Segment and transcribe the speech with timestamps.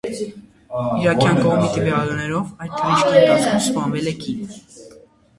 [1.01, 4.57] Իրաքյան կողմի տվյալներով այդ թռիչքի ընթացքում սպանվել է կին։